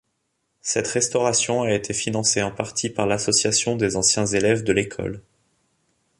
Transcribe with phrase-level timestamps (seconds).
[0.61, 5.21] Cette restauration a été financée en partie par l'association des anciens élèves de l'école.